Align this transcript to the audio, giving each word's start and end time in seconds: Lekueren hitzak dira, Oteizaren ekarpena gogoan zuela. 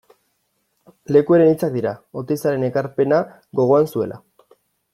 Lekueren 1.15 1.51
hitzak 1.51 1.75
dira, 1.75 1.91
Oteizaren 2.23 2.65
ekarpena 2.71 3.21
gogoan 3.61 3.89
zuela. 3.93 4.19